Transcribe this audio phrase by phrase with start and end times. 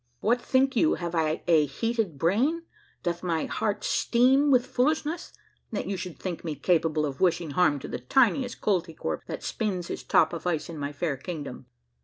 [0.19, 2.63] What think you, have I a heated brain,
[3.03, 5.31] doth my heart steam with fool ishness,
[5.71, 9.89] that you should think me capable of wishing harm to the tiniest Koltykwerp that spins
[9.89, 11.67] his top of ice in my fair king dom